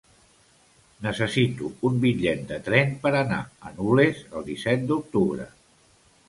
[1.07, 5.47] Necessito un bitllet de tren per anar a Nules el disset d'octubre.